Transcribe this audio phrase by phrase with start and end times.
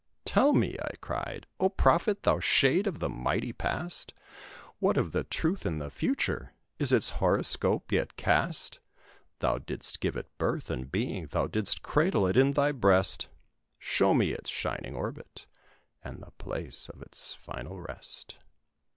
[0.25, 4.15] "Tell me," I cried, "O Prophet, thou shade of the mighty Past,
[4.79, 6.53] What of the Truth in the future?
[6.79, 8.79] Is its horoscope yet cast?
[9.41, 13.29] Thou didst give it its birth and being, thou didst cradle it in thy breast
[13.77, 15.45] Show me its shining orbit,
[16.03, 18.39] and the place of its final rest!"